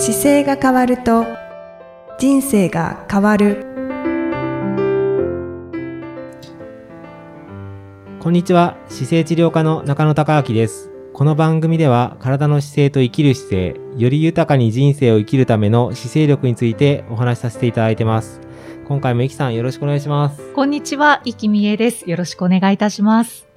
[0.00, 1.26] 姿勢が変わると
[2.20, 3.66] 人生が変わる。
[8.20, 8.76] こんにちは。
[8.88, 10.92] 姿勢治療科の中野孝明です。
[11.12, 18.40] この番組では体の姿勢と生きる姿勢より豊かに人生を生きるための姿勢力についてお話しさせていただいてます。
[18.86, 20.52] 今回もいきさんよろしくお願いします。
[20.54, 22.08] こんにちは、いきみえです。
[22.08, 23.48] よろしくお願いいたします。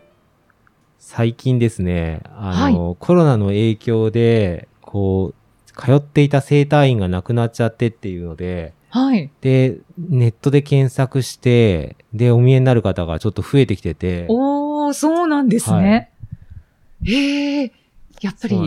[0.97, 5.40] 最近ですねあの、コロナの影響でこう
[5.77, 9.31] 通っていた整体院がなくなっちゃってっていうのではい。
[9.39, 16.11] で、ネットで検索して、で、お見えになる方がちょっと増えてきてて、おー、そうなんですね。
[17.03, 17.71] へえ、
[18.21, 18.57] やっぱり。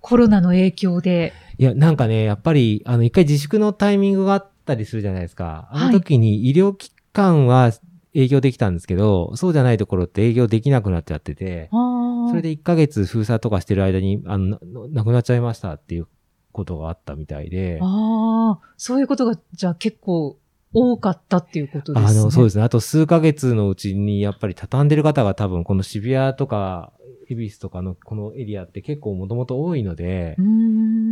[0.00, 1.32] コロナの影響で。
[1.56, 5.68] いや、なんかね、やっぱり、あの、一回自粛のタイミングがあったりするじゃないですか。
[5.70, 7.70] あの時に医療機関は
[8.12, 14.58] 営業できたんですけど、そうじゃないところって営業できなくなっちゃってて、それで1ヶ月封鎖とかしてる間に、あの、な
[14.90, 16.08] なくなっちゃいましたっていう
[16.52, 20.38] ことがあったみたいで、あーそういうことが、じゃあ結構
[20.72, 22.20] 多かったっていうことですね。
[22.20, 22.64] あの、そうですね。
[22.64, 26.92] あと数ヶ月のうちに、やっぱり畳んでる方が多分、この渋谷とか、
[27.28, 30.36] 恵比寿とかのこのエリアって結構もともと多いので。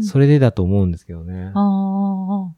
[0.02, 1.52] それでだと思うんですけどね。
[1.54, 2.50] あ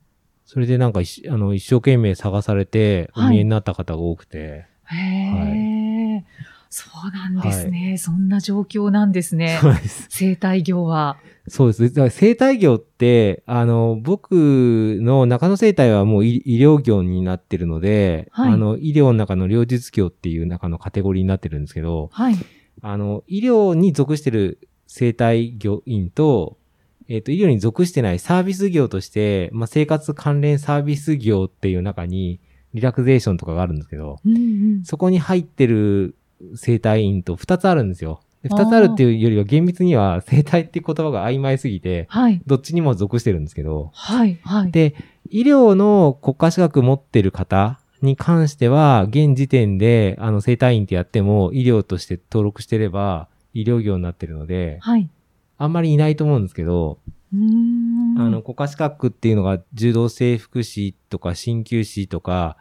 [0.46, 4.66] それでなんか一あの一生懸命探されて、おはい見えになった方が多くて。
[4.84, 4.94] あ。
[4.94, 6.24] へえ、
[6.72, 9.58] そうなんですね、そんな状況なんですね。
[9.60, 10.06] そうです。
[10.08, 11.16] 生態業は。
[11.48, 11.88] そうです。
[11.92, 22.36] だから生態業って、あの、僕の中野生態はもう医医療業になってるので、はいあの、医療の中の療術業っていう中のカテゴリーになってるんですけど、はい。
[22.82, 26.56] あの、医療に属してる生態業員と、
[27.08, 32.38] えっ、と、医療に属してないサービス業として、まあ、生活関連サービス業っていう中に、
[32.74, 34.38] リラクゼーションとかがあるんですけど、うんう
[34.80, 34.84] ん。
[34.84, 36.14] そこに入ってる
[36.54, 38.20] 生態院と二つあるんですよ。
[38.42, 42.40] 二つあるっていうよりは厳密には生態っていう言葉が曖昧すぎて、はい。
[42.46, 44.40] どっちにも属してるんですけど、はい。
[44.42, 44.70] はい。
[44.70, 44.94] で、
[45.28, 55.08] 医療の国家資格持ってる方に関しては、現時点で、あの、生体院ってやっても、医療として登録してれば、医療業になってるので、はい。
[55.58, 56.98] あんまりいないと思うんですけど、
[57.34, 58.14] うーん。
[58.18, 62.56] あの、国家資格っていうのが、柔道整復師とか、鍼灸師とか、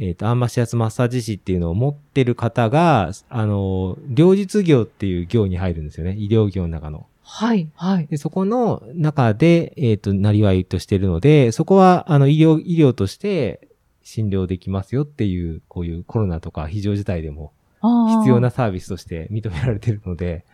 [0.00, 6.16] えっ、と、アンマシアスマッサージ師っていうのを持ってる方が、あの、療術業っていう業に入るんですよね。
[6.18, 7.06] 医療業の中の。
[7.22, 7.68] はい。
[7.74, 8.06] はい。
[8.06, 13.68] で、そこの中で、えっ、と、なりわいとしてるので、そこは、あの、医療、医療として
[14.02, 20.44] 診療できますよっていう、こういうコロナとか非常事態でもあー必要なサービスとして認められてるので、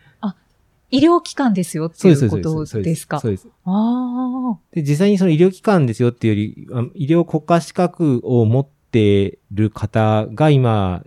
[0.91, 2.49] 医療機関ですよってそうです、いうそうです。
[2.49, 3.19] ことですか？
[3.19, 3.47] そうです。
[3.63, 4.59] ああ。
[4.73, 11.03] で、実際にその医療機関ですよっていうより、あ医療国家資格を持ってる方が今、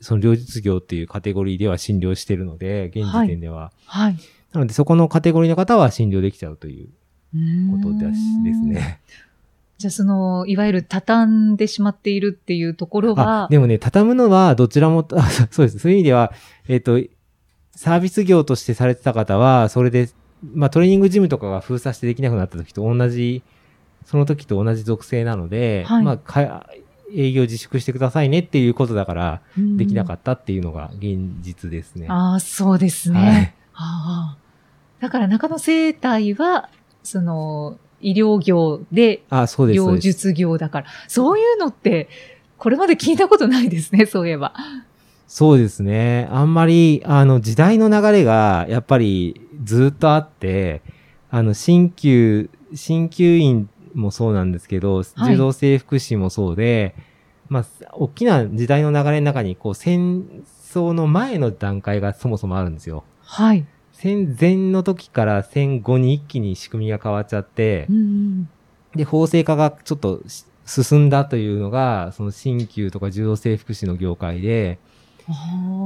[0.00, 3.72] その療術業っていうカテゴリーでは診療してるので、現時点では。
[3.86, 4.16] はい。
[4.52, 6.88] なので、そこのカテゴリーの方は診療できちゃうという
[7.70, 8.60] ことですです。
[8.60, 9.00] ね。
[9.78, 15.78] じゃあその、いわゆる畳んでしまっているっていうところはあ、、でもね、畳むのはどちらも、あ そうです。
[15.78, 16.32] そういう意味では、
[16.68, 17.00] えっ、と、
[17.72, 20.08] サービス業としてされてた方は、それで、
[20.54, 23.42] まあトレーニングジムとかが封鎖してできなくなった時と同じ、
[24.04, 26.68] その時と同じ属性なので、はいまあか、
[27.12, 32.06] 営業自粛してくださいねっていうことだから、できなかっったっていうのが現実ですね。
[32.08, 33.20] ああ、そうですね。
[33.20, 34.44] はいああ。
[35.00, 36.70] だから中野生態は、
[37.02, 39.80] その、医療業で、あ、そうです。
[39.80, 42.08] 療です術業だから、そういうのって、
[42.58, 44.54] これまで聞いたことないですね、そういえば。
[45.26, 46.28] そうですね。
[46.30, 50.82] あんまり、あの、時代の流れが、やっぱりずっとあって、
[51.30, 56.94] あの、鍼灸、鍼灸院もそうなんですけど、はい柔道整復師もそうで、
[57.48, 63.04] まあ、大きな時代の流れの中に、こう、戦争の前の段階がそもそもあるんですよ。
[63.20, 63.66] はい。
[63.92, 68.48] 戦前の時から戦後に一気に仕組みが変わっちゃってう、ん。
[68.94, 74.78] で、法制化がちょっとし進んだというのが、その鍼灸とか柔道整復師の業界で、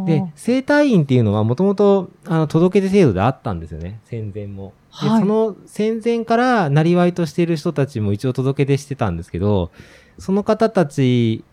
[0.06, 4.00] で、生体院っていうのはもともと、あの、届け出制度であったんですよね。
[4.04, 4.72] 戦前も。
[5.02, 9.70] で、はいその戦前からなりわいとしている人たちも一応届け出してたんですけど、
[10.18, 11.44] その方たち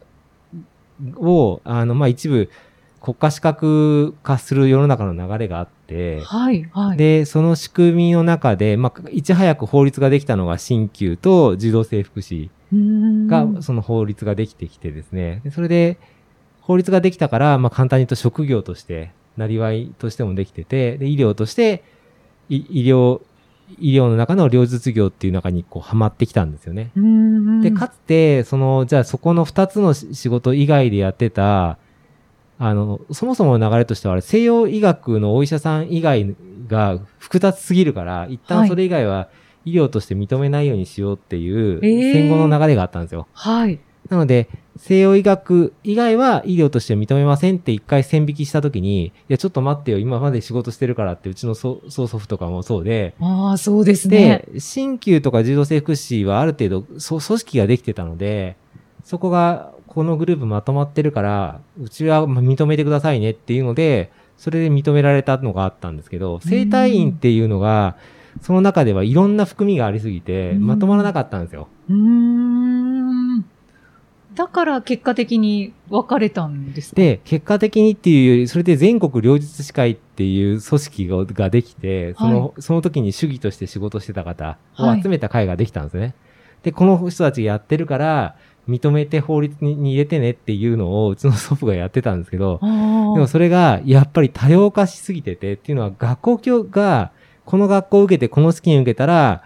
[1.17, 2.49] を、あの、まあ、一部
[3.01, 6.97] 国家資格化する世の中の流れがあって、はい、はい。
[6.97, 15.41] で、その仕組みの中で、まあ、いち早く法律ができたのが鍼灸と児童整復師うーんが、その法律ができてきてですね。
[15.43, 15.99] でそれで、
[16.65, 21.83] 法律ができたから、まあ簡単に言うと職業として、なりわいとしてもできてて、で、医療として、
[22.49, 23.21] い医療、
[23.79, 26.91] 医療の中の療術業っていう中にこう、はまってきたんですよね。
[27.61, 31.77] で、かつて、その、じゃあそこの二つのし仕事以外でやってた、
[32.57, 36.35] あの、そもそもの流れとしてはあれ、西洋医学のお医者さん以外
[36.67, 39.27] が複雑すぎるから、一はい旦それ以外は
[39.65, 43.27] 医療として認めないようにしようっていうえー戦後の流れがあったんですよ。
[43.33, 43.79] はい。
[44.09, 44.47] なので、
[44.77, 54.45] 西洋医学以外は医療として認めませんって一回線引きしたときに、いや、ちょっと待ってよ、今まで仕事してるからって、うちの曽曽祖父とかもそうで、ああ、そうですね。
[54.51, 58.57] で、鍼灸とか柔道整復師はある程度、そ組織ができてたので、
[59.03, 67.95] そこが、このグループまとまってるから、うちはまあ認めてくださいねっていうので、それで認められたのがあったんですけど、生体院っていうのが、
[68.41, 71.69] その中ではいろんな含みがありすぎて、うんまとまらなかったんですよ。
[71.89, 72.64] うーん。
[74.55, 76.95] だから結果的に分かれたんですか？
[76.95, 86.15] で、結果的にっていうより、それで全国両日歯科医っていう組織がができて、その、その時に主義として仕事してた方を集めた会ができたんですね。
[86.63, 88.37] で、この人たちがやってるから、
[88.69, 97.11] 認めて法律に入れてねっていうのを、うちの祖父がやってたんですけど、あでーもそれが、やっぱり多様化しすぎてて、っていうのは学校教が、
[97.43, 99.43] この学校を受けて、この試験を受けたら、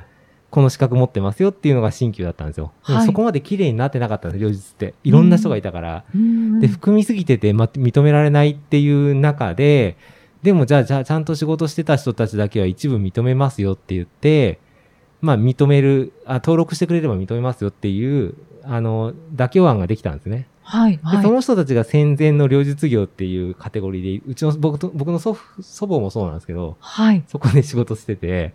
[0.50, 2.72] この資格持ってますよっていうのが新旧だったんですよ。
[2.82, 4.96] はいそこまで綺麗になってなかったんです、両日って。
[5.04, 6.04] いろんな人がいたから。
[6.14, 9.98] うんで、含みすぎてて、ま、認められないっていう中で、
[10.42, 14.60] でもじゃあ、じゃあ、ちゃんと仕事してた人たちだけは一部認めますよって言って、
[15.22, 20.48] まあ、認めるあ、登録してくれれば認めますよっていう、あの、妥協案ができたんですね。
[20.64, 21.24] はい、で、はい。
[21.24, 27.24] その人たちが戦前の両日業っていうカテゴリーで、うちの、僕と、僕の祖父、祖母もそうなんですけど、はい。
[27.28, 28.54] そこで仕事してて、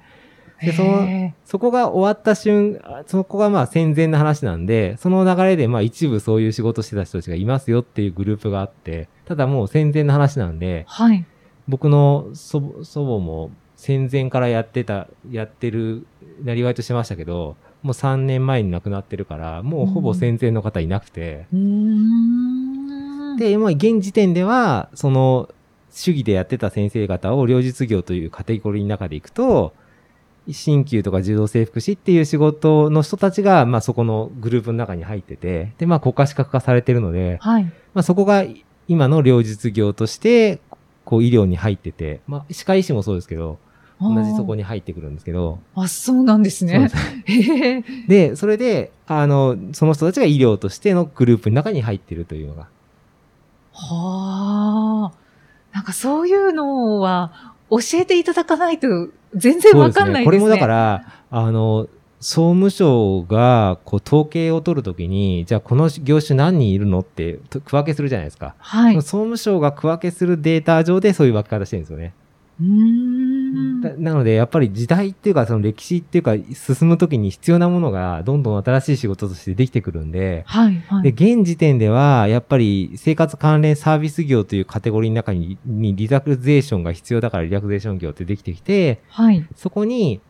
[0.64, 11.24] で、その、へそこが終わった瞬、あそこがまあ戦前の話なんで、その流れでまあ一部そういう仕事してた人たちがいますよっていうグループがあって、ただもう戦前の話なんでー、はい。
[11.66, 16.06] 僕の祖母祖母も戦前からやってた、やってる、
[16.42, 23.36] なりわいとしてましたけど、もう3年前に亡くなってるから、もうほぼ戦前の方いなくて、うーん。
[23.36, 25.50] で、まあ現時点では、その、
[25.90, 29.74] 主義でやってた先生方を両日業というカテゴリーの中でいくと、
[30.46, 37.64] 鍼灸とか柔道整復師っていう仕事の人たちが、まあそこのグループの中に入ってて、で、まあ国家資格化されてるので、はい。
[37.94, 38.44] まあそこが
[38.88, 40.60] 今の両日業として、
[41.04, 43.58] こう医療に入ってて、まあ歯科医師もそうですけど、
[44.00, 44.54] 同じそこに。
[44.54, 46.90] に入ってくるんですけど、あ、そうなんですね。
[47.26, 47.84] へえ。
[48.08, 52.68] で、それで、あの、その人たちが医療としてのグループの中に入ってるというのが。
[53.72, 55.24] はあ。
[55.72, 58.86] なんかそういうのは教えていただかないと
[59.34, 60.24] 全然わかんないですね。
[60.24, 61.88] これもだから、あの、
[62.20, 68.54] 総務省が、こう、統計を取るときに、じゃあこの業種何人いるのって、と区分けするじゃないですか。
[68.58, 68.96] はい。
[68.96, 72.14] う総務省が区分けするデータ上でそういう分け方してるんですよね。
[72.62, 73.33] ーん。
[73.80, 81.12] だなので、やっぱり時代っていうか、その歴史っていうか、進むときに必要なものが、どんどん新しい仕事としてできてくるんで、はい、はで、い。
[81.12, 89.46] 現時点では、やっぱり生活関連サービス業というカテゴリーの中に、にリラクゼーションが必要だからリラクゼーション業ってできてきて、はい。
[89.56, 90.20] そこに、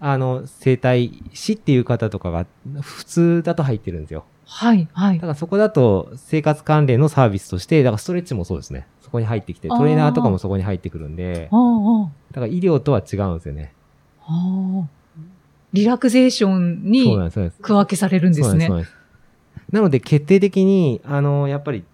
[0.00, 2.46] あの、生体師っていう方とかが
[2.80, 4.24] 普通だと入ってるんですよ。
[4.46, 5.26] はい、はいだか。
[5.28, 8.86] らそこだと生活関連のサービスとして、だからストレッチもそうですね。
[9.14, 11.48] そこに入ってきて、トレーナーとかもそこに入ってくるんで、
[12.32, 13.72] だから医療とは違うんですよね。
[15.72, 17.16] リラクゼーションに。
[17.62, 18.68] 区分けされるんですね。
[19.70, 21.84] なので決定的に、あの、やっぱり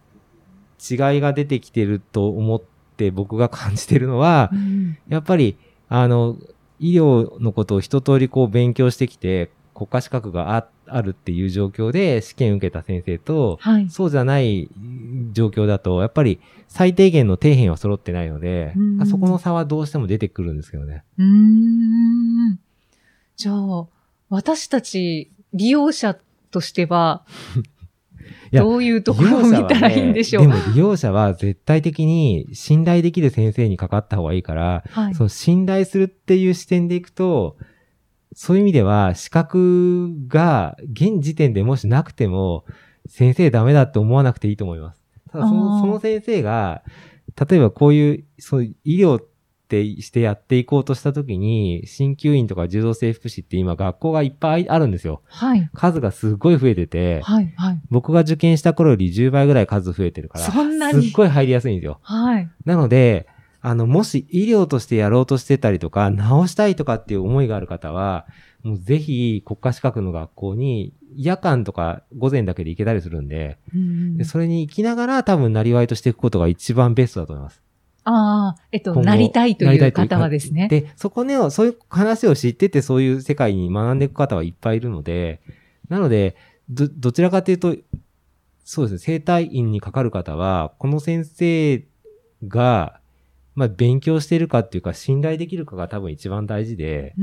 [0.91, 2.63] 違いが出てきてると思っ
[2.97, 5.59] て僕が感じてるのはう、んやっぱり、
[5.91, 6.39] あの、
[6.79, 10.67] 医療のことを一通りこう勉強してきて、国家資格があ
[10.97, 13.89] あるっていう状況で試験受けた先生と、はい。
[13.91, 14.69] そうじゃない
[15.33, 21.05] 状況だと、やっぱり最低限の底辺は揃ってないのでうん、そこの差はどうしても出てくるんですけどね。
[21.19, 22.59] うーん。
[23.37, 23.87] じゃあ、
[24.29, 26.17] 私たち利用者
[26.51, 27.25] としては、
[28.53, 30.47] どういうところを見たらいいんでしょう？
[30.47, 35.25] ねでも利用者は絶対的に信頼できる先生にかかった方がいいから、はいそ。
[35.25, 37.57] の信頼するっていう視点でいくと、
[38.35, 42.65] そういう意味では資格が現時点でもしなくても、
[43.09, 45.01] 先生ダメだって思わなくていいと思います。
[45.33, 46.83] ただそのその先生が、
[47.49, 49.27] 例えばこういう、そういう医療っ
[49.69, 55.23] てしてやっていこうとしたときに、鍼灸院とか柔道整復師って今学校がいっぱいあるんですよ。
[55.27, 55.71] はい。
[55.75, 57.53] 数がすっごい増えてて、はい。
[57.57, 57.81] はい。
[57.91, 62.01] 僕が受験した頃より10倍ぐらい数増えてるから、そんなにすっごい入りやすいんですよ。
[62.03, 62.51] はい。
[62.65, 63.27] なので、
[63.63, 68.27] あの、もし医療としてやろうとしてたりとか、治したいとかっていう思いがある方は、
[68.63, 77.63] もうぜひ国家資格の学校に夜間とか午前だけで行けたりするんで、うんでそれに行きながら多分なりわいとしていくことが一番ベストだと思います。
[78.05, 80.69] ああ、えっと、今後なりたいというなりたいという方はですね。
[80.69, 85.41] で、そこね、そういう話を知っててそういう世界に学んでいく方はいっぱいいるので、
[85.89, 86.37] なので、
[86.69, 87.77] ど、どちらかというと、
[88.65, 91.85] そうですね、生体院にかかる方は、この先生
[92.47, 93.00] が、
[93.61, 97.15] まあ、勉強しているかっていうか、信頼できるかが多分一番大事で。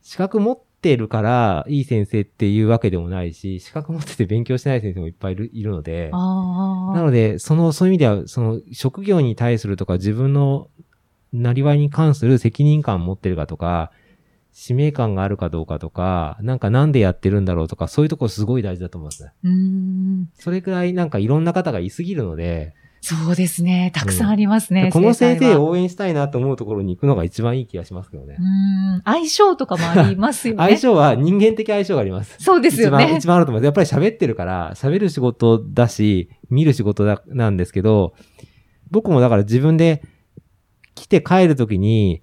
[0.00, 6.08] 資格持ってるからいい先生っていうわけでもないし、資格持ってて勉強してない先生もいっぱいいるいるので。
[6.10, 10.70] なので、その、そういう意味では、その、職業に対するとか、自分の、
[11.34, 13.92] なりわいに関する責任感を持ってるかとか、
[14.52, 19.32] 使命感があるかどうかとか、なんかなんでやってるんだろうとか、そういうところすごい大事だと思いますね。
[19.44, 20.30] うーん。
[20.32, 23.90] それくらいなんかいろんな方がいすぎるので、そうですね。
[23.92, 24.88] たくさんありますね。
[24.92, 28.40] この先生応援したいなと思うところに行くのが一番いい気がしますけどねう。
[28.40, 29.02] ーん。
[29.04, 30.58] 相性とかもありますよね。
[30.62, 32.36] 相性は人間的相性があります。
[32.38, 33.26] そうですよ一番、ね一。
[33.26, 33.64] 番あると思います。
[33.64, 38.14] やっぱり喋ってるから、喋る仕事だし、見る仕事だ、なんですけど、
[38.92, 40.02] 僕もだから自分で
[40.94, 42.22] 来て帰るときに、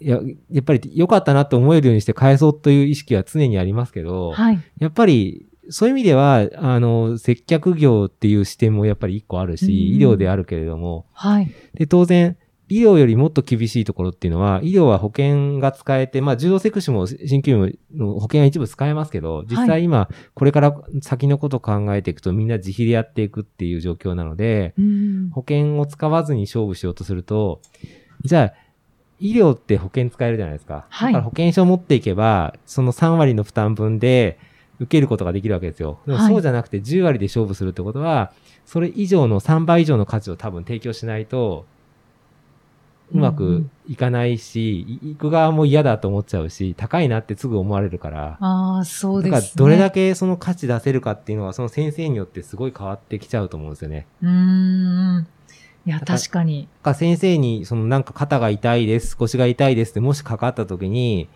[0.00, 0.20] いや、
[0.50, 4.60] やっぱり良かったなと思えるようにして返そうという意識は常にありますけど、はい。
[4.78, 11.50] やっぱり、そういう意味では、あの、接客業っていう視点もやっぱり一個あるし、うん医療であるけれども、はい。
[11.74, 12.36] で、当然、
[12.68, 25.30] 医療よりもっと厳しいところっていうのは、医療は保険が使えて、まあ、重度セクシも鍼灸院の保険は一部使えますけど、実際今、これから先のことを考えていくとみんな自費でやっていくっていう状況なので、うーん。
[25.30, 27.60] 保険を使わずに勝負しようとすると、
[28.24, 28.62] じゃあ、
[29.20, 30.86] 医療って保険使えるじゃないですか。
[30.88, 34.38] はいだから保険証を持っていけば、その3割の負担分で
[34.82, 36.00] 受けることができるわけですよ。
[36.06, 38.32] でもはいそうじゃなくて10割で勝負するってことは、
[38.66, 41.64] それ以上の3倍以上の価値を多分提供しないと、
[43.14, 48.38] うまくいかないし、い行く側も嫌だと思っちゃうし、高いなってすぐ思われるから。
[48.40, 49.58] ああ、そうだからですね。
[49.58, 54.06] どれだけその価値出せるかっていうのは、その先生によってすごい変わってきちゃうと思うんですよね。
[54.22, 55.26] うーん。
[55.84, 56.68] いや、だから確かに。
[56.82, 61.28] か先生に、そのなんか肩が痛いです、腰が痛いですってもしかかった時に、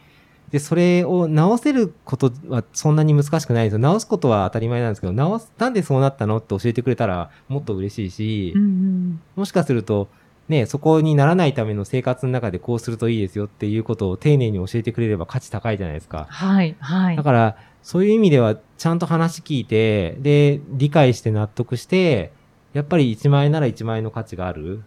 [0.50, 3.94] で、それを治せることはそんなに難しくないんですよ。
[3.94, 9.20] 治すことは当たり前なんですけど、治す、なんでそうなったのって教えてくれたらもっと嬉しいしうんう、ん。
[9.34, 10.08] もしかすると、
[10.48, 16.26] ね、そこにならないための生活の中でこうするといいですよっていうことを丁寧に教えてくれれば価値高いじゃないですか。
[16.30, 17.24] はい、はいだ。
[17.24, 22.32] から、そういう意味では、ちゃんと話聞いて、で、理解して納得して、
[22.72, 24.82] やっぱり1万円なら1万円の価値がある。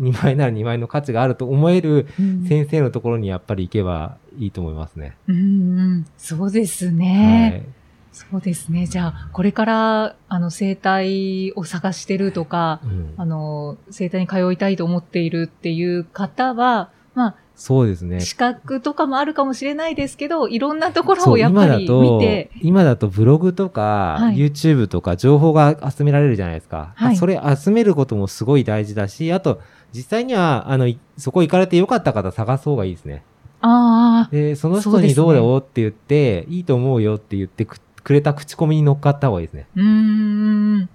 [0.00, 5.16] 2万円なら2万円の価値があると思えるうん先生のところにやっぱり行けばいいと思いますね。
[5.28, 6.06] うんうん。
[6.16, 7.50] そうですね。
[7.52, 7.86] はい。
[8.12, 8.86] そうですね。
[8.86, 18.20] じゃあ、これから、あの、生態を探してるとか、うんあの、生態に通いたいと思っているっていう方は、まあ、そうですね。
[18.20, 26.92] 資格とかもあるかもしれないですけど、いろんなところをやっぱり見今だとて、、今だとブログとか、はい YouTube とか情報が集められるじゃないですか。
[26.94, 29.60] はいそれ集めることもすごい大事だし、あと、
[29.92, 33.22] 実際には、あの、いそこ行かれてよかった方探す方がいいですね。
[33.60, 39.66] ああ、で、その人にどうだよって言って、いいと思うよって言ってくくれた口コミに乗っかった方がいいですね。
[39.74, 40.88] うーん。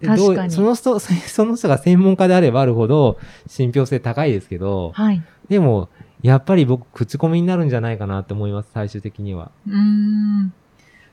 [0.00, 5.22] でどう確かにその人、 その人が専門家であればあるほど信憑性高いですけど、はい。
[5.48, 5.88] でも、
[6.20, 9.50] やっぱり僕、口コミになるんじゃないかなって思います、最終的には。
[9.66, 10.52] うーん。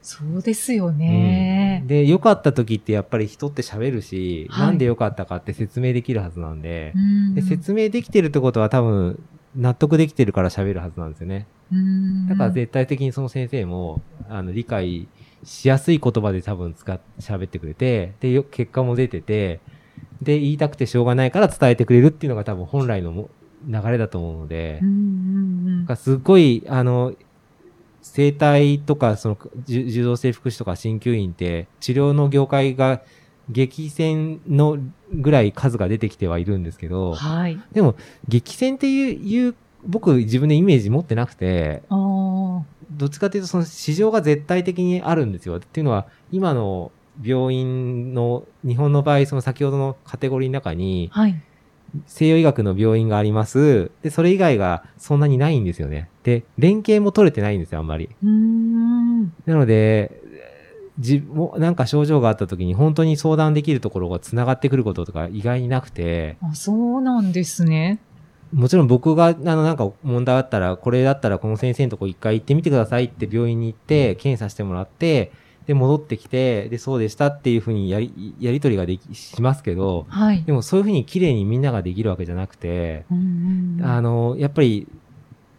[0.02, 1.80] そうですよね。
[1.82, 1.88] うん。
[1.88, 4.68] で、良かった時ってやっぱり人って喋るし、はい。
[4.68, 6.94] なんで良かったかって説明できるはずなんで。
[6.96, 7.36] う、ん。
[7.36, 9.24] で説明できてるってことは多分、
[9.56, 11.46] 納得できてるから喋るはずなんですよね。
[11.72, 12.28] うん。
[12.28, 15.08] だから絶対的にその先生も、あの、理解
[15.44, 19.60] しやすい言葉で多分使っ、喋ってくれて、で、よ、結果も出てて、
[20.22, 23.30] で、言いたくてしょうがないから伝えてくれるっていうのが多分本来のも
[23.68, 25.78] 流れだと思うので、うんうんうん。
[25.78, 27.14] なんかすっごい、あの、
[28.14, 33.02] 生体とか、その、じゅ柔道整復師とか鍼灸院って、治療の業界が
[33.50, 34.78] 激戦の
[35.14, 37.58] ぐらい数が出てきてはいるんですけど、はい。
[37.72, 37.96] でも、
[38.28, 42.66] 激戦っていう、僕自分でイメージ持ってなくて、ああ。
[42.92, 45.56] どっちかというとその市場が絶対的にあるんですよ。
[45.56, 46.92] っていうのは、今の
[47.24, 51.42] 病院の、日本の場合、その先ほどのカテゴリーの中に、はい。
[52.06, 53.92] 西洋医学の病院があります。
[54.02, 56.10] で、それ以外がそんなにないんですよね。
[56.24, 58.10] で、連携も取れてないんですよ、あんまり。
[59.46, 60.22] なので、
[61.00, 68.00] じもなんか症状があった時に本当に相談できるところが繋がってくることとか意外になくて、あ、そうなんですね。
[68.54, 75.32] もちろん僕が、あの、なんか問題あったら、これだったらこの先生のとこ一回行ってみてくださいって病院に行って、検査してもらって、
[75.68, 80.44] で、戻ってきて、で、そうでしたっていうふうにやり、やりとりができ、しますけど、はい。
[80.44, 84.88] でもそういうふうに綺麗にみんなができるわけじゃなくて、うんうんうんあの、やっぱり、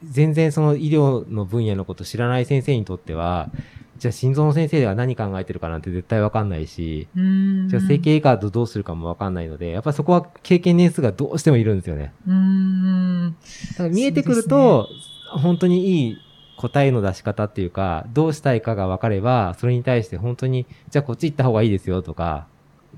[0.05, 3.51] 全然その医療の分野のこと知らない先生にとっては、
[3.99, 12.13] じゃあ心臓の先生が何考えてるかなんて絶対わかんないし、うーんじゃあ整形外科とどうするかもわかんないので、やっぱりそこは経験年数がどうしてもいるんですよね。
[12.27, 13.37] うーん。
[13.73, 14.89] だから見えてくると、
[15.31, 16.19] 本当にいい
[16.63, 22.47] 答えの出し方っていうか、どうしたいかが分かれば、それに対して本当に、じゃあこっち行った方がいいですよとか、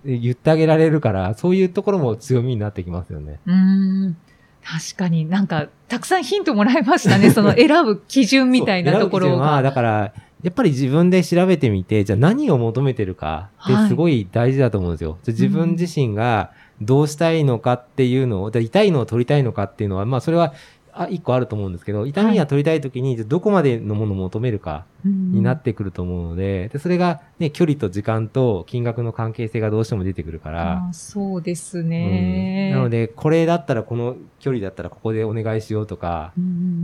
[0.04, 3.40] 言ってあげられるから、そういうところも強みになってきますよね。
[3.46, 4.16] うーん。
[4.62, 7.30] 確かになんか、たくさんヒントもらいましたね。
[7.32, 9.62] その選ぶ基準みたいなところが。
[9.62, 15.16] だから、やっぱり自分で調べてみて、じゃあ何を求めてるかってはいすごい大事だと思うんですよ。
[15.22, 16.50] じゃあ自分自身が
[16.82, 20.52] どうしたいのかっていうのを、痛いのを取りたいのかっていうのは、まあそれは、
[20.96, 32.70] あ、一個あると思うんですけど、痛みが取りたいときに、どこまでのものを求めるかになってくると思うので、で、それがね、距離と時間と金額の関係性がどうしても出てくるから、そうですうんね。
[32.72, 36.32] なので、これだったらこの距離だったらここでお願いしようとか、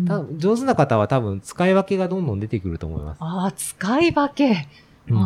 [0.07, 3.19] 多分上手な方は多分使い分けがどんどん出てくると思います。
[3.21, 4.67] ああ、使い分け。
[5.09, 5.17] うん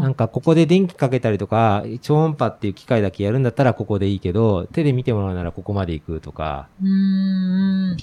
[0.00, 7.96] なんかここで電気かけたりとか、超音波っていう機械だけやるんだったらここでいいけど、手で見てもらうならここまで行くとか、うーん。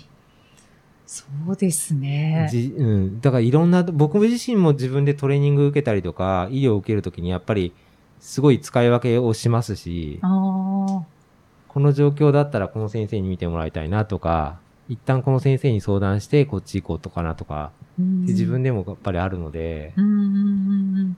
[1.12, 2.48] そうですね。
[2.50, 7.74] じうん、だからいろんな、僕自身も自分でトレーニング受けたりとか、医療を受けるときにやっぱり
[8.22, 10.22] すごい使い分けをしますし。
[10.22, 21.18] この状況だったらこの先生に見てもらいたいなとか、一旦この先生に相談してこっち行こうとかなとか、自分でもやっぱりあるので、うんうんうんうん。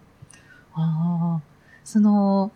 [0.74, 1.42] ああ。
[1.84, 2.52] その、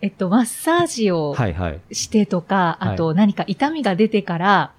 [0.00, 1.80] えっと、マッサージをはいはい。
[1.90, 4.72] してとか、はいあと何か痛みが出てから、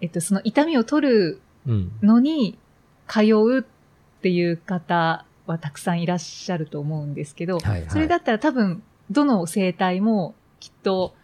[0.00, 1.92] えっと、その痛みを取るうん。
[2.02, 2.58] のに
[3.06, 3.62] 通うっ
[4.22, 7.90] ていう方はたくさんいらっしゃると思うんですけど、はいはい。
[7.90, 11.14] それだったら多分、どの生態もきっと、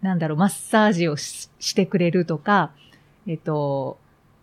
[0.00, 2.70] なんだろう、マッサージをししてくれるとか、
[3.26, 3.98] えっと、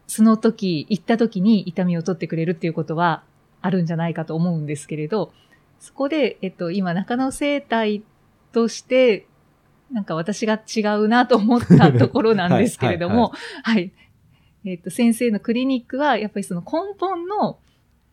[0.07, 3.23] その時、行った時に痛みを取ってくれるっていうことは
[3.61, 5.33] あるんじゃないかと思うんですけれど、
[5.79, 8.03] そこで、えっと、今、中野生態
[8.51, 9.27] として、
[9.91, 13.91] なんか私が違うなと思ったところなんですけれども、はい。
[14.65, 17.59] えっと、先生のクリニックは、やっぱりその根本の、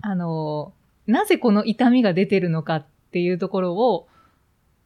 [0.02, 0.73] あの、
[1.07, 4.07] なぜこの痛みが出てるのかっていうところを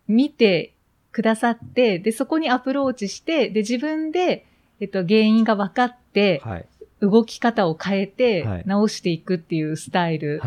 [0.06, 0.74] 見て
[1.12, 4.46] くださって、で、そこにアプローチして、で、自分で、
[4.80, 6.66] えっと、原因が分かって、はい。
[7.00, 10.40] 動き方を変えてはい、直していくっていうスタイル。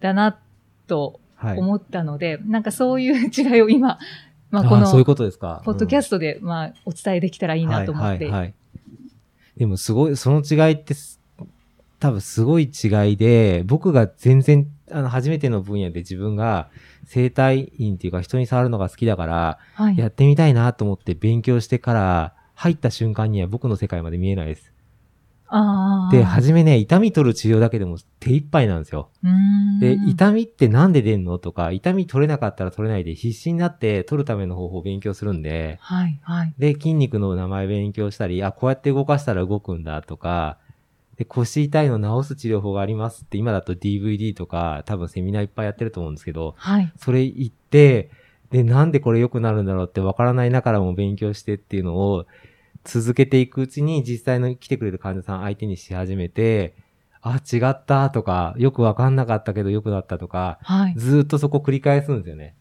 [0.00, 0.38] だな、
[0.86, 1.58] とはい。
[1.58, 3.98] 思ったので、なんかそういう違いを今、
[4.50, 5.62] まあ、こあーそういうの、ことですか。
[5.64, 8.24] ポッドキャスストで、まあ、お伝えできたらいいなと思って。
[8.24, 8.54] はいはいはい。
[9.56, 11.20] でもすごい、その違いってす、
[11.98, 16.68] 多分すごい違いで、僕が全然、あの、初めての分野で自分が
[17.04, 19.98] 生体院っていうか人に触るのが好きだから、はい。
[19.98, 24.72] やってみたいなと思って勉強してから、入った瞬間には僕の世界まで見えないです。
[26.12, 29.10] で、はじめね、痛み取る治療だけでも手一杯なんですよ。
[29.80, 31.38] で、痛みってなんで出んの？
[31.38, 36.54] とか、痛み取れなかったら取れないで必死になって取るための方法を勉強するんで、はい、はい。
[36.58, 40.58] で、筋肉の名前勉強したり、あ、こうやって動かしたら動くんだとか、
[41.16, 46.92] で、腰痛いの治す治療法がありますって、今だと DVD とか、多分セミナーいっぱいやってると思うんですけど、はい。
[46.96, 48.10] それ言って、
[48.50, 52.26] で、なんでこれ良くなるんだろうってわからないながらも勉強してっていうのを
[52.84, 56.74] 続けていくうちに実際の来てくれる患者さん相手にし始めて、
[57.22, 60.94] あ、違ったとか、よくわかんなかったけど良くなったとか、はい。
[60.96, 62.56] ずーっとそこ繰り返すんですよね。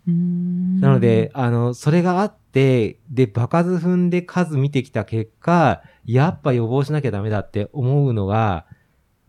[0.81, 8.65] なので、、あの、それがあって、で、場数踏んで数見てきた結果、やっぱ予防しなきゃダメだって思うのが、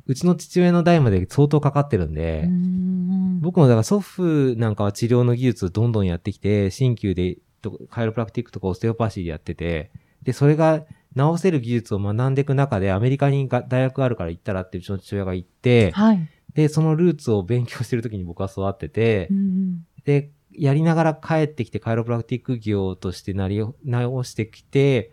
[0.07, 10.85] うちの父親の代まで相当かかってるんで、ん僕もだから祖父なんかは治療の技術をどんどんやってきて、鍼灸で、とカイロプラクティックとかオステオパシーでやってて、で、それが
[11.17, 16.29] 治せる技術を学んでいく中で、アメリカにが大学があるから行ったらってうちの父親が言って、はい。
[16.55, 25.13] で、そのルーツを勉強してる時に僕は育っててう、んで、やりながら帰ってきてカイロプラクティック業としてなり、直してきて、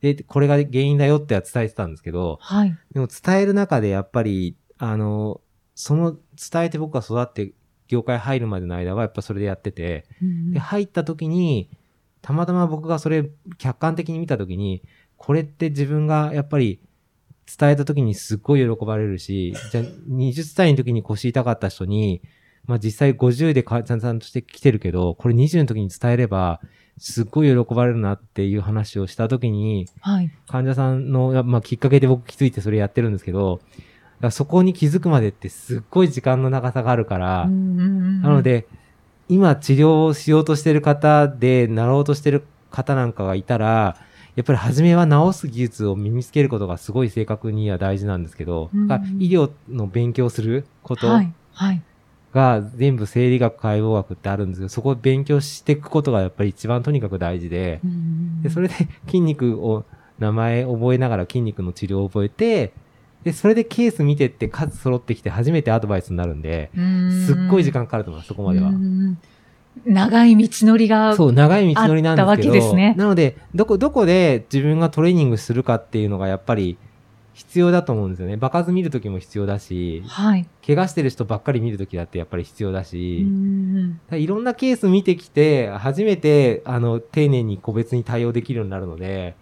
[0.00, 2.76] で、これが原因だよっては伝えてたんですけど、はい。
[2.92, 5.40] でも伝える中でやっぱり、あの、
[5.74, 7.52] その伝えて僕が育って
[7.88, 11.70] 業界入るまでの間はやっぱそれでやってて、うんで、入った時に、
[12.24, 14.82] たまたま僕がそれ客観的に見た時に、
[15.18, 16.80] これって自分がやっぱり
[17.58, 22.22] 伝えた時にすっごい喜ばれるし、じゃあ20歳の時に腰痛かった人に、
[22.64, 26.62] まあ実際50で患者さんとして来てるけど、これ20の時に伝えれば、
[26.96, 30.30] すっごい喜ばれるなっていう話をした時に、はい。
[30.48, 33.60] 患者さんの、まあ、きっかけで僕気づいてそれやってるんですけど、
[34.30, 38.66] そこに気づくまでってすっごい時間の長さがあるから、ななの、で、
[39.28, 43.96] 今治療をしようとしてる方で、なろうとしてる方なんかがいたら、
[44.36, 48.86] やっぱり初めは治す技術を身につけることがすごい正確には大事なんですけど、うん。
[49.20, 51.06] 医療の勉強すること。
[52.34, 57.80] が全部生理学、解剖学ってあるんですけど、そこを勉強していくことがやっぱり一番とにかく大事で、
[58.42, 59.84] で、それ、れで筋肉を、
[60.18, 62.72] 名前覚えながら筋肉の治療を覚えて、
[63.24, 66.70] で、それでケース見てって数揃ってきて初めてアドバイスになるんで、
[67.26, 68.72] すっごい時間かかると思います、そこまではう。
[68.72, 69.18] ん
[69.86, 76.78] 長い道のりが、そう、長い道のりなんですけど、ですねなので、どこ、どこで自分がトレーニングするかっていうのがやっぱり
[77.34, 78.36] 必要だと思うんですよね。
[78.36, 80.46] 場数見るときも必要だし、はい。
[80.64, 83.26] 怪我してる人ばっかり見るときだってやっぱり必要だうし、
[84.12, 89.34] いろんなケース見てきて、初めて、あの、丁寧に個別に対応できるようになるので、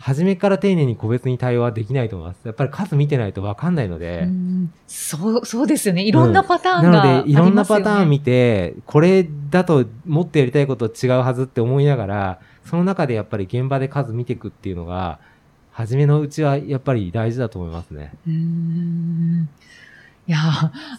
[0.00, 2.40] 初めから丁寧に個別に対応はできないと思います。
[2.46, 6.02] やっぱり数見てないとわかんないので、うんそう、そうですよね。
[6.02, 7.18] いろんなパターンがなありますよね。
[7.18, 15.18] ので、いろんなパターン見て、これだともっとやりたいこと違うはずって思いながら、その中でやっぱり現場で数見ていくっていうのが、
[15.70, 18.14] 初めのうちはやっぱり大事だと思いますね。
[18.26, 19.48] うーん
[20.30, 20.38] いや、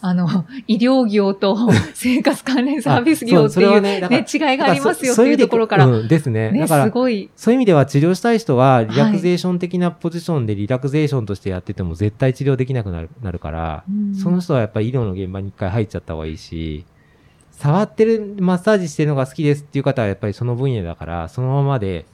[0.02, 0.28] あの、
[0.67, 1.58] 医療業と
[1.94, 6.52] 生活関連サービス業っていうはねだからね、違いがありますよっていうところから、うん、ですね。
[6.52, 7.30] ね、だからす、ごい。
[7.38, 16.86] そういう意味では治療したい人は、リラクゼーション的なポジションでリラクゼーションとしてやってても絶対治療できなくなるなるから、うんその人はやっぱり医療の現場に一回入っちゃった方がいいし、
[17.52, 22.06] 触ってる、マッサージしてるのが好きですっていう方はやっぱりその分野だから、そのままで、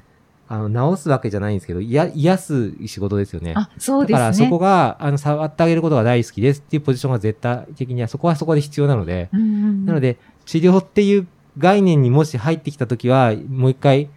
[0.49, 3.53] あの、治すわけじゃないんですけど、いや、癒す仕事ですよね。
[3.55, 4.13] あ、そうですね。
[4.13, 14.10] だからそこが、あの、触ってあげることが大好きですっていうポジションが絶対的には、そこはそこで必要なので、うんうんうんなので、治療っていう概念にもし入ってきたときは、もう一回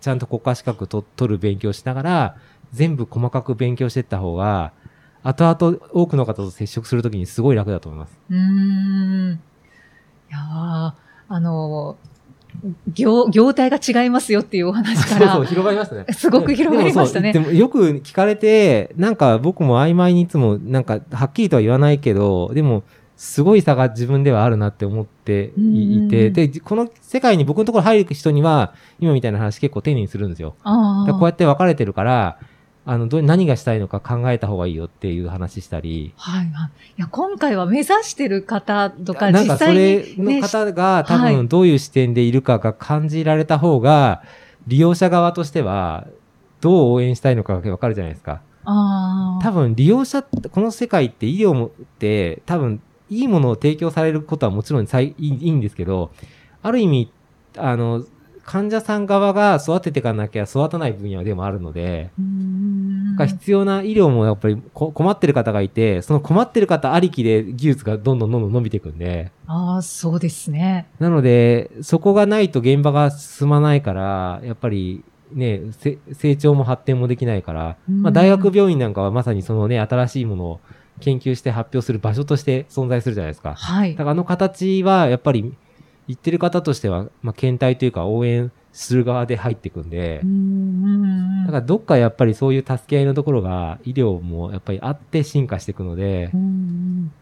[0.00, 2.36] ちゃんと国家資格と取る勉強しながら、
[2.72, 4.72] 全部細かく勉強していった方が、
[5.22, 8.18] 後々多くの方と接触するときにすごい楽だと思います。
[8.30, 9.32] うーん。
[9.32, 10.92] いやー
[11.28, 11.96] あの、
[12.92, 16.06] 業、業態が違いますよっていうお話から、そうそう、広がりましたね。
[16.12, 17.32] すごく広がりましたね。
[17.32, 22.82] でもよく聞かれて、なんか僕も曖昧にいつも、なんかはっきりとは言わないけど、でも、
[23.16, 30.54] すごい差が自分ではあるなって思っていいて、うんで、この世界に僕のところ入る人には、今みたいな話結構丁寧にするんですよ。
[30.62, 32.38] こうやって分かれてるから、
[32.88, 36.70] あの、どう何がしたいのか考えた方がいいよっていう話したり、はいはい。
[36.96, 44.22] いや、今回は目指してる方とか、なんかそれの方が多はい分どういう視点でいるかが感じられた方が、
[44.68, 46.06] 利用者側としては、
[46.60, 48.40] どう応援したいのかが分かるじゃないですか。
[48.64, 49.42] ああ。
[49.42, 56.12] 多分利用者って、この世界って医療もって、多分いいものを提供されることはもちろん最いいいいんですけど、
[56.62, 57.12] ある意味、
[57.56, 58.04] あの、
[58.46, 62.10] 患者さん側が育てていかなきゃ育たない分野でもあるので、
[63.18, 70.86] が必要な医療もやっぱりこ困ってる方がいて、その困ってる方ありきで技術がどんどんどんどん伸びていくんで、ああ、そうですね。
[71.00, 80.60] なので、そこがないと現場が進まないから、やっぱりね、せ成長も発展もできないから、うんまあ大学病院なんかはまさにそのね、新しいものを
[81.00, 83.54] 研究して発表する場所として存在するじゃないですか。
[83.54, 84.04] はいだか。
[84.04, 85.56] らあの形はやっぱり
[86.08, 90.20] 言ってる方としては、まあ検体というか応援する側で入っていくんで
[91.46, 97.12] だからどっかやっぱりそういう助け合いのところが医療もやっぱりあって進化していくのでう、ん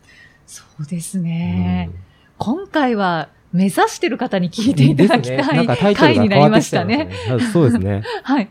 [0.47, 1.85] そうですうね。
[1.87, 1.95] ん
[2.39, 7.09] 今回は目指してる方に聞いていただきたいイトルが回になりましたね。
[7.29, 7.41] たね。
[7.53, 8.03] そうですね。
[8.25, 8.49] はい。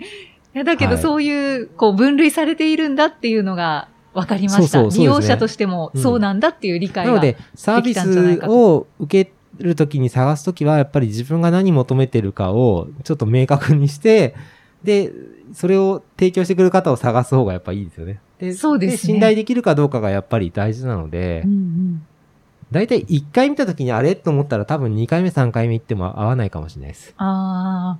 [0.56, 4.62] いやだけど、はいそういう、こう、分類されているんだっていうのが分かりました。
[4.62, 7.12] そうそうそうですね利用者としてもうんそうなんだっていう理解が。
[7.12, 14.36] なので、サービできたんじゃないスかとを受けるときに探すときは、やっぱり自分が何求めてるかをちょっと明確にして、
[14.84, 15.12] で、
[15.54, 18.20] それを提供してくれる方を探す方がやっぱいいですよね。
[18.40, 22.06] でそうですね信頼できるかどうかがやっぱり大事なのでうんう、ん
[22.72, 24.16] だいたい1回見たときにあれ？
[24.16, 27.14] と思ったら多分2回目3回目行っても合わないかもしれないです。
[27.18, 28.00] あ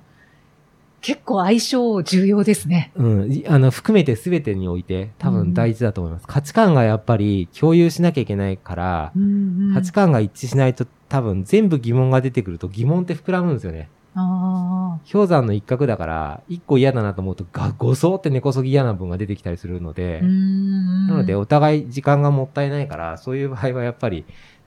[1.00, 2.90] 結構相性重要ですね。
[2.96, 3.32] うん。
[3.32, 6.26] いあの、含めて全てにおいて多分大事だと思います。
[6.26, 13.88] 価値観がやっぱり共有しなきゃいけないから、うんうん価値観が一致しないと多分全部疑問が出てくると疑問って膨らむんですよね。
[14.16, 24.24] あ氷山の一角だから、一個嫌だなと思うと、が、ごそーって根こそぎ嫌な分が出てきたりするのでなので、お互い時間がもったいないから、そういう場合はやっぱり、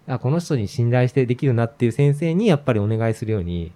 [0.08, 3.74] あ、この人に信頼してできるなっていう先生にやっぱりお願いするように、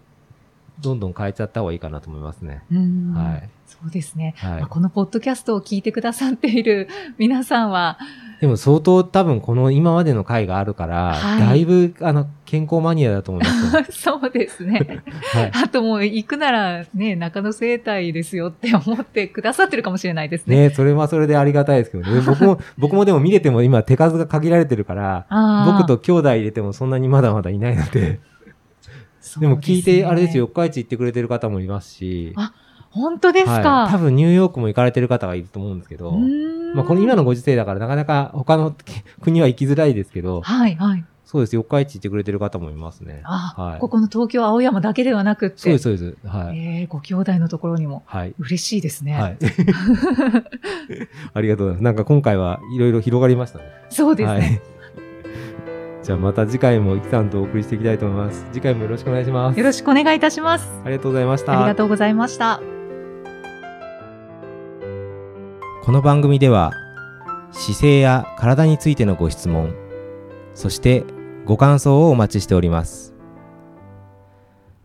[0.82, 2.64] どんどん変えちゃった方がいいかなと思いますね。
[2.72, 3.50] うんはい。
[3.66, 4.34] そうですね。
[4.38, 7.98] はいまあこのポッドキャストを聞いてくださっている 皆さんは、
[8.42, 14.18] でも相当多分この今までの回があるから、はいだいぶ、あの、健康マニアだと思いますよ。
[14.20, 15.04] そうですね。
[15.32, 15.52] はい。
[15.54, 20.70] あともう行くならね、中野生態ですよって思ってくださってるかもしれないですね。
[20.70, 22.22] ねそれはそれでありがたいですけどね。
[22.22, 25.28] 僕も、 僕もでも見れても今手数が限られてるから、
[25.68, 28.20] 僕と兄弟入れてもそんなにまだまだいないので、
[29.40, 30.48] でも聞いて、あれですよ、。
[30.48, 32.54] 四日市行ってくれてる方もいますし、あ
[32.92, 33.88] 本当ですはい、か。
[33.90, 36.12] 多分ニューヨークも行かれてる方がいると思うんですけど、
[36.76, 38.76] まあこの今のご時世だからなかなか他の
[39.22, 41.06] 国は行きづらいですけど、はいはい。
[41.24, 43.22] そうです、四日市行ってくれてる方もいますね。
[43.24, 45.60] あ、はいここの東京青山だけではなくって。
[45.60, 46.28] そうです、そうです。
[46.28, 46.58] はい。
[46.60, 48.36] えーご兄弟のところにもはい。
[48.38, 49.14] 嬉しいですね。
[49.14, 49.38] はい。
[51.34, 51.84] ありがとうございます。
[51.84, 53.66] なんか今回はいろいろ広がりましたね。
[53.90, 54.40] そうですね。
[54.40, 54.62] はい。
[56.04, 58.46] じゃあまた次回もイキさんとお送りしていきたいと思います。
[58.52, 59.58] 次回もよろしくお願いします。
[59.58, 60.68] よろしくお願いいたします。
[60.84, 61.60] ありがとうございました。
[61.60, 62.62] ありがとうございました。
[65.84, 66.72] この番組では
[67.52, 69.74] 姿勢や体についてのご質問
[70.54, 71.04] そして
[71.44, 73.16] ご感想をお待ちしております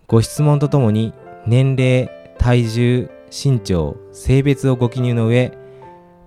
[0.07, 1.13] ご質問とともに
[1.47, 5.53] 年齢体重身長性別をご記入の上